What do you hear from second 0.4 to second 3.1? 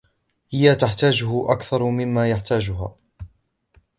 هي تحتاجه أكثر ممّا يحتاجها.